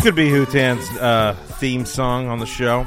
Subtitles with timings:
[0.00, 2.86] This could be Houtan's uh, theme song on the show.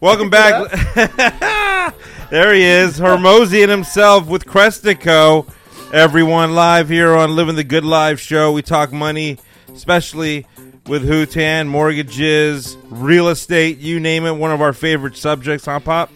[0.00, 0.70] Welcome back.
[2.30, 5.52] there he is, Hormozian himself with Crestico.
[5.92, 8.52] Everyone live here on Living the Good Life show.
[8.52, 9.38] We talk money,
[9.74, 10.46] especially
[10.86, 14.36] with Houtan, mortgages, real estate, you name it.
[14.36, 16.12] One of our favorite subjects, huh, Pop?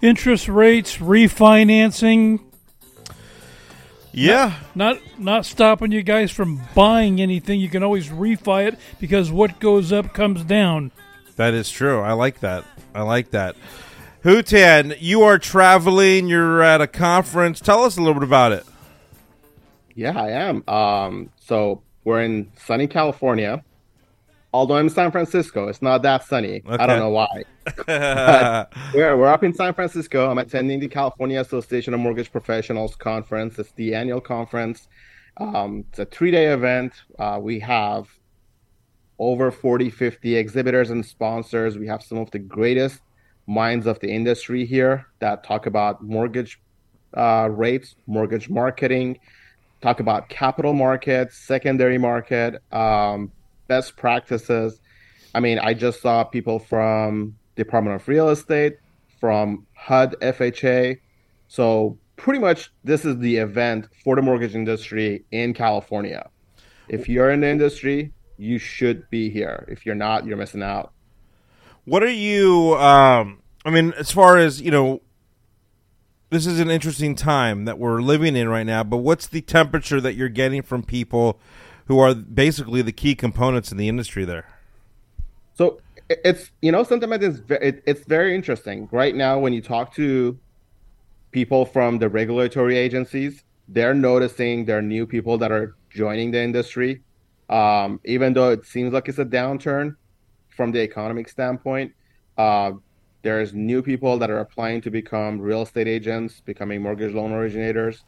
[0.00, 2.40] Interest rates, refinancing,
[4.12, 4.54] Yeah.
[4.74, 7.60] not not stopping you guys from buying anything.
[7.60, 10.90] You can always refi it because what goes up comes down.
[11.36, 12.00] That is true.
[12.00, 12.64] I like that.
[12.94, 13.56] I like that.
[14.24, 16.28] Houtan, you are traveling.
[16.28, 17.60] You're at a conference.
[17.60, 18.64] Tell us a little bit about it.
[19.94, 20.64] Yeah, I am.
[20.68, 23.64] Um, so we're in sunny California.
[24.52, 26.62] Although I'm in San Francisco, it's not that sunny.
[26.66, 27.44] I don't know why.
[28.94, 30.28] We're, we're up in San Francisco.
[30.28, 33.58] I'm attending the California Association of Mortgage Professionals conference.
[33.60, 34.88] It's the annual conference.
[35.36, 36.94] Um, it's a three day event.
[37.18, 38.08] Uh, we have
[39.20, 41.78] over 40, 50 exhibitors and sponsors.
[41.78, 43.00] We have some of the greatest
[43.46, 46.60] minds of the industry here that talk about mortgage
[47.16, 49.18] uh, rates, mortgage marketing,
[49.82, 53.30] talk about capital markets, secondary market, um,
[53.70, 54.80] best practices.
[55.32, 58.78] I mean, I just saw people from Department of Real Estate,
[59.20, 60.98] from HUD, FHA.
[61.46, 66.28] So pretty much this is the event for the mortgage industry in California.
[66.88, 69.64] If you're in the industry, you should be here.
[69.68, 70.92] If you're not, you're missing out.
[71.84, 72.74] What are you?
[72.74, 75.00] Um, I mean, as far as you know,
[76.30, 78.82] this is an interesting time that we're living in right now.
[78.82, 81.38] But what's the temperature that you're getting from people
[81.90, 84.24] who are basically the key components in the industry?
[84.24, 84.46] There.
[85.54, 89.60] So it's you know something that is it, it's very interesting right now when you
[89.60, 90.38] talk to
[91.32, 96.40] people from the regulatory agencies they're noticing there are new people that are joining the
[96.40, 97.00] industry
[97.48, 99.94] um, even though it seems like it's a downturn
[100.48, 101.92] from the economic standpoint
[102.38, 102.72] uh,
[103.22, 108.02] there's new people that are applying to become real estate agents becoming mortgage loan originators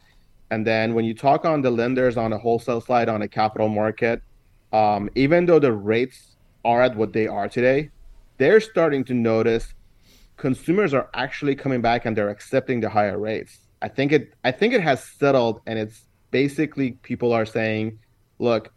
[0.53, 3.69] and then when you talk on the lenders on a wholesale side on a capital
[3.81, 4.17] market
[4.73, 7.91] um, even though the rates are at what they are today,
[8.37, 9.73] they're starting to notice
[10.35, 13.59] consumers are actually coming back and they're accepting the higher rates.
[13.81, 17.99] I think it I think it has settled and it's basically people are saying,
[18.39, 18.73] look,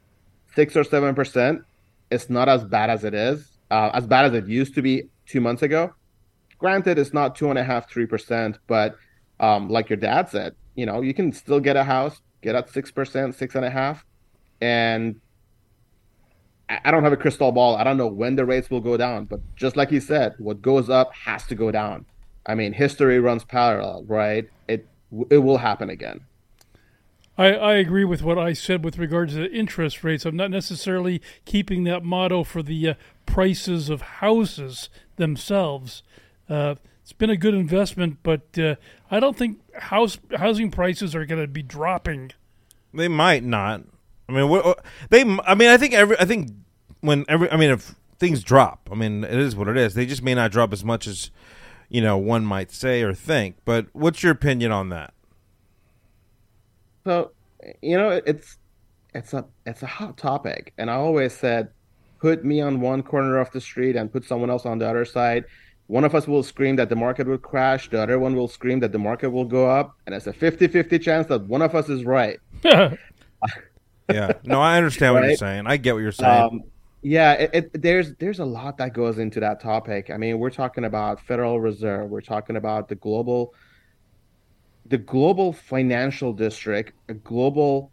[0.55, 1.63] six or seven percent,
[2.11, 5.09] it's not as bad as it is, uh, as bad as it used to be
[5.27, 5.95] two months ago.
[6.59, 8.97] Granted, it's not two and a half, three percent, but
[9.41, 12.71] um, like your dad said, you know, you can still get a house, get at
[12.71, 14.05] six percent, six and a half,
[14.61, 15.21] and
[16.69, 17.77] I don't have a crystal ball.
[17.77, 20.63] I don't know when the rates will go down, but just like he said, what
[20.63, 22.07] goes up has to go down.
[22.45, 24.49] I mean, history runs parallel, right?
[24.69, 24.87] It
[25.31, 26.21] it will happen again.
[27.39, 30.25] I, I agree with what I said with regards to the interest rates.
[30.25, 32.95] I'm not necessarily keeping that motto for the uh,
[33.27, 36.03] prices of houses themselves.
[36.49, 36.77] Uh,
[37.07, 38.75] it's been a good investment, but uh,
[39.13, 42.33] I don't think house housing prices are going to be dropping.
[42.93, 43.83] They might not.
[44.29, 44.75] I mean,
[45.11, 45.21] they.
[45.21, 46.19] I mean, I think every.
[46.19, 46.51] I think
[47.03, 47.49] when every.
[47.49, 49.95] I mean, if things drop, I mean, it is what it is.
[49.95, 51.31] They just may not drop as much as
[51.89, 53.59] you know one might say or think.
[53.65, 55.15] But what's your opinion on that?
[57.05, 57.31] So,
[57.83, 58.59] you know, it's
[59.15, 61.69] it's a it's a hot topic, and I always said,
[62.19, 65.05] put me on one corner of the street and put someone else on the other
[65.05, 65.45] side.
[65.89, 68.81] One of us will scream that the market will crash, the other one will scream
[68.81, 71.89] that the market will go up, and it's a 50-50 chance that one of us
[71.89, 72.39] is right.
[74.09, 74.33] Yeah.
[74.45, 75.67] No, I understand what you're saying.
[75.67, 76.43] I get what you're saying.
[76.45, 76.63] Um,
[77.03, 80.11] yeah, it, it, there's there's a lot that goes into that topic.
[80.11, 83.55] I mean, we're talking about Federal Reserve, we're talking about the global,
[84.87, 87.93] the global financial district, a global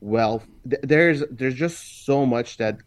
[0.00, 0.46] wealth.
[0.68, 2.78] Th- There's there's just so much that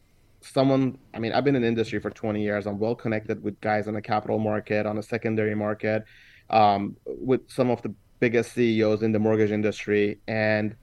[0.51, 0.97] someone.
[1.13, 2.67] I mean, I've been in industry for 20 years.
[2.67, 6.03] I'm well connected with guys on the capital market, on the secondary market,
[6.49, 10.75] um, with some of the biggest CEOs in the mortgage industry, and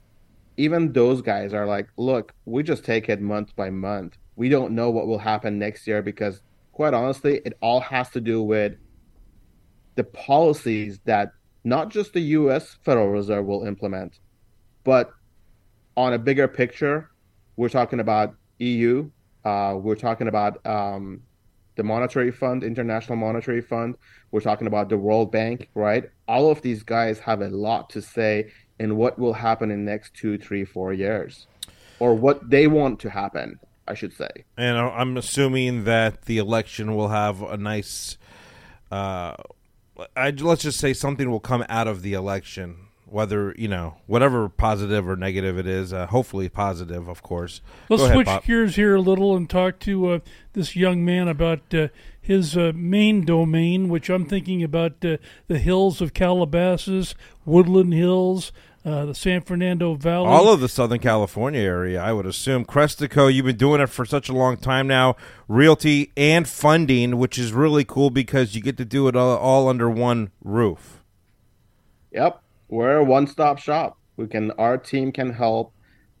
[0.57, 4.17] even those guys are like, look, we just take it month by month.
[4.35, 6.41] We don't know what will happen next year because,
[6.71, 8.73] quite honestly, it all has to do with
[9.95, 11.31] the policies that
[11.63, 14.19] not just the US Federal Reserve will implement,
[14.83, 15.11] but
[15.97, 17.09] on a bigger picture,
[17.57, 19.09] we're talking about EU,
[19.45, 21.21] uh, we're talking about um,
[21.75, 23.95] the Monetary Fund, International Monetary Fund,
[24.31, 26.09] we're talking about the World Bank, right?
[26.27, 29.91] All of these guys have a lot to say in what will happen in the
[29.91, 31.47] next two, three, four years,
[31.99, 34.29] or what they want to happen, I should say.
[34.57, 38.17] and I'm assuming that the election will have a nice.
[38.91, 39.35] Uh,
[40.17, 42.87] I, let's just say something will come out of the election.
[43.15, 45.93] Whether you know whatever positive or negative it is.
[45.93, 47.61] Uh, hopefully positive, of course.
[47.87, 48.43] Let's Go ahead, switch Bob.
[48.43, 50.19] gears here a little and talk to uh,
[50.51, 51.87] this young man about uh,
[52.19, 55.15] his uh, main domain, which I'm thinking about uh,
[55.47, 57.15] the hills of Calabasas,
[57.45, 58.51] Woodland Hills,
[58.83, 60.27] uh, the San Fernando Valley.
[60.27, 62.65] All of the Southern California area, I would assume.
[62.65, 65.15] Crestico, you've been doing it for such a long time now.
[65.47, 69.69] Realty and funding, which is really cool because you get to do it all, all
[69.69, 71.01] under one roof.
[72.11, 73.97] Yep, we're a one-stop shop.
[74.17, 75.73] We can our team can help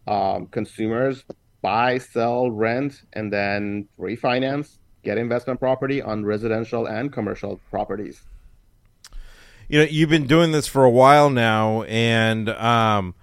[0.07, 1.23] um, consumers
[1.61, 8.21] buy, sell, rent, and then refinance, get investment property on residential and commercial properties.
[9.67, 13.15] You know, you've been doing this for a while now, and um,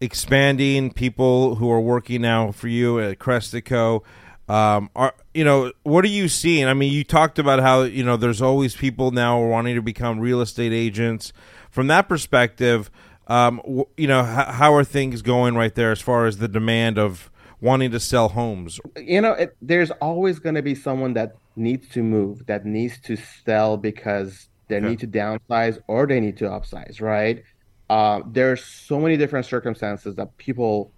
[0.00, 4.02] expanding people who are working now for you at Crestico.
[4.52, 6.66] Um, are you know what are you seeing?
[6.66, 10.20] I mean, you talked about how you know there's always people now wanting to become
[10.20, 11.32] real estate agents.
[11.70, 12.90] From that perspective,
[13.28, 16.48] um, w- you know h- how are things going right there as far as the
[16.48, 17.30] demand of
[17.62, 18.78] wanting to sell homes?
[18.96, 23.00] you know, it, there's always going to be someone that needs to move, that needs
[23.00, 23.16] to
[23.46, 27.42] sell because they need to downsize or they need to upsize, right?
[27.88, 30.92] Uh, there's so many different circumstances that people,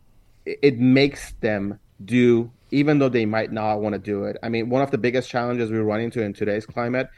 [0.44, 4.36] it, it makes them do, even though they might not want to do it.
[4.42, 7.08] I mean, one of the biggest challenges we run into in today's climate,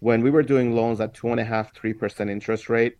[0.00, 2.96] when we were doing loans at two and a half, three percent interest rate,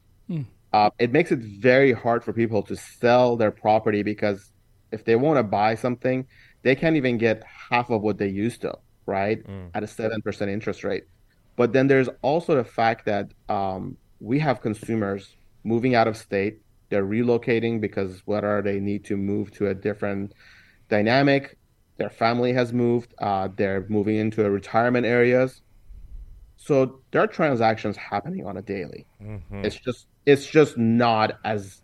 [0.73, 4.53] uh, it makes it very hard for people to sell their property because
[4.93, 6.27] if they want to buy something,
[6.63, 8.73] they can't even get half of what they used to,
[9.07, 9.39] right?
[9.75, 11.05] At a 7% interest rate.
[11.57, 16.61] But then there's also the fact that um, we have consumers moving out of state.
[16.89, 20.35] They're relocating because whether they need to move to a different
[20.89, 21.57] dynamic,
[21.99, 25.63] their family has moved, uh, they're moving into a retirement areas.
[26.57, 29.07] So there are transactions happening on a daily.
[29.65, 31.83] It's just it's just not as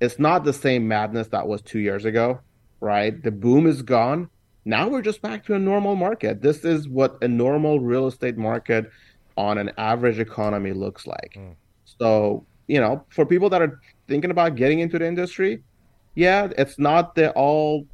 [0.00, 2.40] it's not the same madness that was two years ago,
[2.80, 3.22] right?
[3.22, 4.28] The boom is gone.
[4.64, 6.42] Now we're just back to a normal market.
[6.42, 8.90] This is what a normal real estate market
[9.36, 11.36] on an average economy looks like.
[11.98, 15.62] So, you know, for people that are thinking about getting into the industry,
[16.14, 17.86] yeah, it's not the all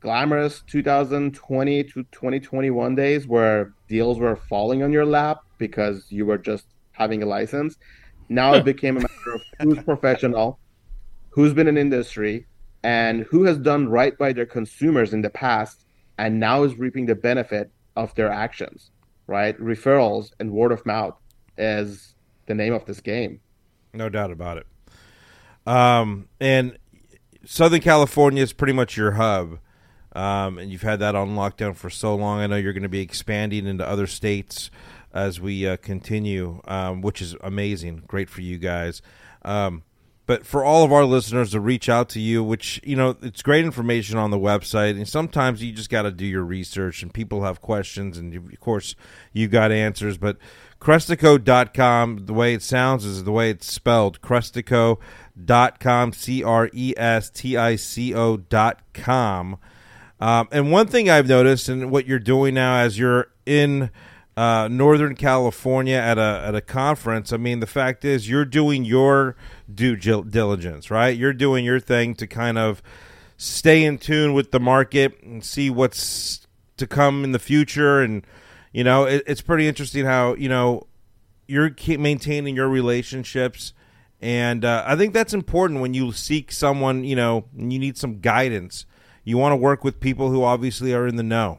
[0.00, 6.38] glamorous 2020 to 2021 days where deals were falling on your lap because you were
[6.38, 7.76] just having a license.
[8.28, 10.58] Now it became a matter of who's professional,
[11.30, 12.46] who's been in industry,
[12.82, 15.84] and who has done right by their consumers in the past
[16.18, 18.90] and now is reaping the benefit of their actions,
[19.26, 19.58] right?
[19.60, 21.16] Referrals and word of mouth
[21.56, 22.14] is
[22.46, 23.40] the name of this game.
[23.94, 24.66] No doubt about it.
[25.66, 26.78] Um, and
[27.44, 29.58] Southern California is pretty much your hub.
[30.18, 32.40] Um, and you've had that on lockdown for so long.
[32.40, 34.68] I know you're going to be expanding into other states
[35.14, 38.02] as we uh, continue, um, which is amazing.
[38.08, 39.00] Great for you guys.
[39.42, 39.84] Um,
[40.26, 43.42] but for all of our listeners to reach out to you, which, you know, it's
[43.42, 44.96] great information on the website.
[44.96, 48.18] And sometimes you just got to do your research and people have questions.
[48.18, 48.96] And of course,
[49.32, 50.18] you got answers.
[50.18, 50.36] But
[50.80, 54.20] Crestico.com, the way it sounds is the way it's spelled.
[54.20, 59.58] Crestico.com, C R E S T I C O.com.
[60.20, 63.90] Um, and one thing I've noticed, and what you're doing now as you're in
[64.36, 68.84] uh, Northern California at a at a conference, I mean, the fact is you're doing
[68.84, 69.36] your
[69.72, 71.16] due diligence, right?
[71.16, 72.82] You're doing your thing to kind of
[73.36, 76.46] stay in tune with the market and see what's
[76.76, 78.00] to come in the future.
[78.00, 78.26] And
[78.72, 80.86] you know, it, it's pretty interesting how you know
[81.46, 83.72] you're maintaining your relationships.
[84.20, 88.20] And uh, I think that's important when you seek someone, you know, you need some
[88.20, 88.84] guidance.
[89.28, 91.58] You want to work with people who obviously are in the know.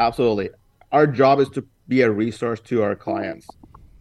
[0.00, 0.50] Absolutely.
[0.90, 3.46] Our job is to be a resource to our clients,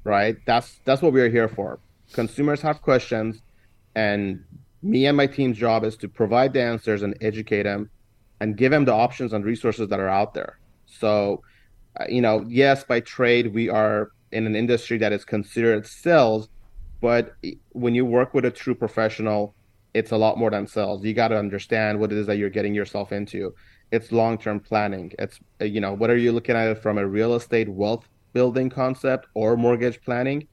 [0.03, 0.35] right?
[0.47, 1.79] That's that's what we're here for.
[2.11, 3.43] Consumers have questions
[3.93, 4.43] and
[4.81, 7.91] me and my team's job is to provide the answers and educate them
[8.39, 10.57] and give them the options and resources that are out there.
[10.87, 11.43] So,
[11.99, 16.49] uh, you know, yes, by trade we are in an industry that is considered sales,
[17.01, 17.35] but
[17.73, 19.53] when you work with a true professional,
[19.93, 21.03] it's a lot more than sales.
[21.03, 23.53] You got to understand what it is that you're getting yourself into.
[23.91, 25.13] It's long-term planning.
[25.19, 28.69] It's uh, you know whether you're looking at it from a real estate wealth building
[28.69, 30.47] concept or mortgage planning,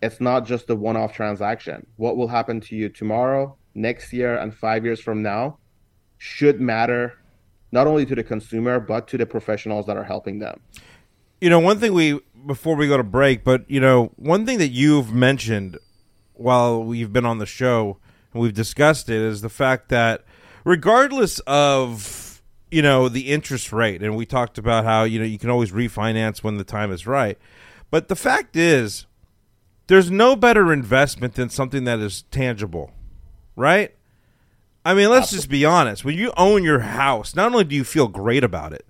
[0.00, 1.84] it's not just a one-off transaction.
[1.96, 5.58] What will happen to you tomorrow, next year, and five years from now
[6.18, 7.18] should matter
[7.72, 10.60] not only to the consumer but to the professionals that are helping them.
[11.40, 14.58] You know, one thing we before we go to break, but you know, one thing
[14.58, 15.76] that you've mentioned
[16.34, 17.98] while we've been on the show
[18.38, 20.24] we've discussed it is the fact that
[20.64, 25.38] regardless of you know the interest rate, and we talked about how you know you
[25.38, 27.38] can always refinance when the time is right,
[27.90, 29.06] but the fact is
[29.86, 32.90] there's no better investment than something that is tangible,
[33.54, 33.94] right?
[34.84, 36.04] I mean, let's just be honest.
[36.04, 38.86] When you own your house, not only do you feel great about it,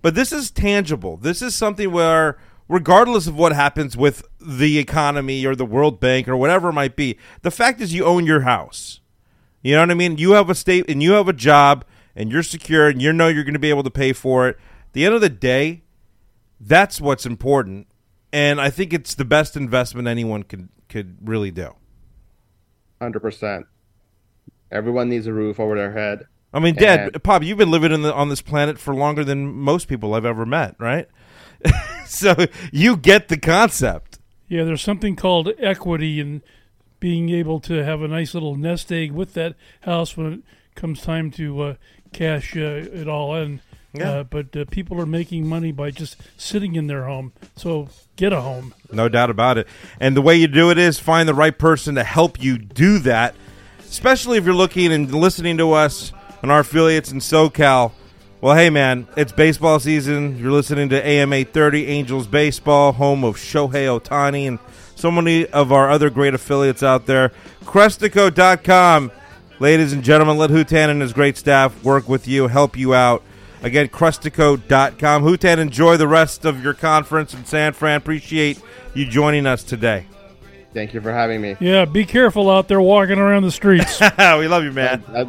[0.00, 1.16] but this is tangible.
[1.16, 6.28] This is something where, regardless of what happens with the economy or the World Bank
[6.28, 9.00] or whatever it might be, the fact is you own your house.
[9.62, 10.18] You know what I mean?
[10.18, 13.28] You have a state and you have a job and you're secure and you know
[13.28, 14.56] you're going to be able to pay for it.
[14.56, 15.82] At the end of the day,
[16.60, 17.86] that's what's important.
[18.32, 21.74] And I think it's the best investment anyone could could really do.
[23.00, 23.66] Hundred percent.
[24.70, 26.26] Everyone needs a roof over their head.
[26.52, 29.24] I mean, Dad, And- Pop, you've been living in the, on this planet for longer
[29.24, 31.08] than most people I've ever met, right?
[32.18, 34.18] so you get the concept.
[34.48, 36.42] Yeah, there's something called equity and
[37.00, 40.40] being able to have a nice little nest egg with that house when it
[40.74, 41.74] comes time to uh,
[42.12, 43.60] cash uh, it all in.
[43.92, 44.10] Yeah.
[44.10, 47.32] Uh, but uh, people are making money by just sitting in their home.
[47.56, 48.74] So get a home.
[48.92, 49.68] No doubt about it.
[50.00, 52.98] And the way you do it is find the right person to help you do
[53.00, 53.34] that,
[53.80, 57.92] especially if you're looking and listening to us and our affiliates in SoCal.
[58.44, 60.36] Well, hey, man, it's baseball season.
[60.36, 64.58] You're listening to AM 830 Angels Baseball, home of Shohei Ohtani and
[64.94, 67.32] so many of our other great affiliates out there.
[67.62, 69.12] Crestico.com.
[69.60, 73.22] Ladies and gentlemen, let Houtan and his great staff work with you, help you out.
[73.62, 75.22] Again, Crestico.com.
[75.22, 77.96] Houtan, enjoy the rest of your conference in San Fran.
[77.96, 78.60] Appreciate
[78.92, 80.04] you joining us today.
[80.74, 81.56] Thank you for having me.
[81.60, 84.00] Yeah, be careful out there walking around the streets.
[84.18, 85.02] we love you, man.
[85.08, 85.26] I,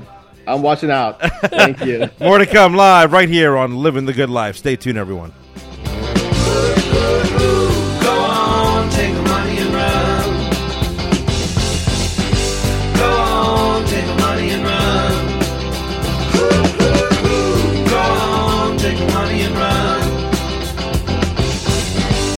[0.47, 1.19] I'm watching out.
[1.21, 2.09] Thank you.
[2.19, 4.57] More to come live right here on Living the Good Life.
[4.57, 5.33] Stay tuned, everyone.